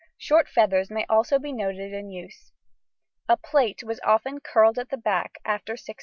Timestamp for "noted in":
1.53-2.09